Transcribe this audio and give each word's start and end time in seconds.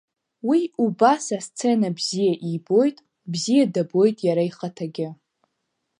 Уи 0.49 0.59
убас 0.83 1.25
асцена 1.37 1.89
бзиа 1.97 2.33
ибоит, 2.53 2.97
бзиа 3.31 3.65
дабоит 3.73 4.17
иара 4.27 4.43
ихаҭагьы. 4.49 5.09